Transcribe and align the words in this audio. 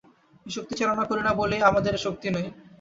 এই 0.45 0.51
শক্তি 0.55 0.73
চালনা 0.79 1.03
করি 1.09 1.21
না 1.23 1.31
বলিয়াই 1.39 1.67
আমাদের 1.69 1.93
এ 1.95 2.03
শক্তি 2.05 2.27
নাই। 2.35 2.45